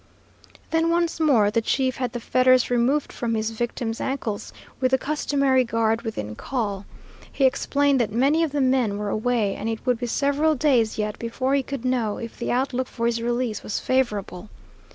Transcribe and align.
Then 0.71 0.89
once 0.89 1.19
more 1.19 1.51
the 1.51 1.61
chief 1.61 1.97
had 1.97 2.13
the 2.13 2.19
fetters 2.19 2.71
removed 2.71 3.13
from 3.13 3.35
his 3.35 3.51
victim's 3.51 4.01
ankles, 4.01 4.51
with 4.79 4.89
the 4.89 4.97
customary 4.97 5.63
guard 5.63 6.01
within 6.01 6.33
call. 6.33 6.87
He 7.31 7.45
explained 7.45 8.01
that 8.01 8.11
many 8.11 8.41
of 8.41 8.51
the 8.51 8.61
men 8.61 8.97
were 8.97 9.09
away, 9.09 9.53
and 9.53 9.69
it 9.69 9.85
would 9.85 9.99
be 9.99 10.07
several 10.07 10.55
days 10.55 10.97
yet 10.97 11.19
before 11.19 11.53
he 11.53 11.61
could 11.61 11.85
know 11.85 12.17
if 12.17 12.35
the 12.39 12.51
outlook 12.51 12.87
for 12.87 13.05
his 13.05 13.21
release 13.21 13.61
was 13.61 13.79
favorable. 13.79 14.49